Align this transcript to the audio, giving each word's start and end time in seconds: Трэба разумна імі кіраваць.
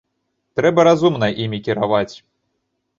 Трэба 0.59 0.87
разумна 0.89 1.31
імі 1.47 1.63
кіраваць. 1.69 2.11